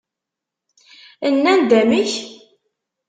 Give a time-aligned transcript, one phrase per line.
[1.33, 2.11] Nnan-d amek?